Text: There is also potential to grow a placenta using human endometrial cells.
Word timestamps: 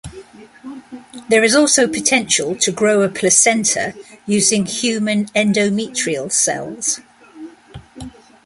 There 1.29 1.43
is 1.43 1.53
also 1.55 1.87
potential 1.87 2.55
to 2.55 2.71
grow 2.71 3.03
a 3.03 3.07
placenta 3.07 3.93
using 4.25 4.65
human 4.65 5.25
endometrial 5.25 6.31
cells. 6.31 6.99